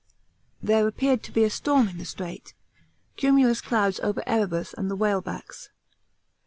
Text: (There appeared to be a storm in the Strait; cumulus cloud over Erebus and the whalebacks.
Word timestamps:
(There 0.63 0.87
appeared 0.87 1.21
to 1.25 1.31
be 1.31 1.43
a 1.43 1.51
storm 1.51 1.87
in 1.87 1.99
the 1.99 2.05
Strait; 2.05 2.55
cumulus 3.17 3.61
cloud 3.61 3.99
over 3.99 4.23
Erebus 4.25 4.73
and 4.73 4.89
the 4.89 4.95
whalebacks. 4.97 5.69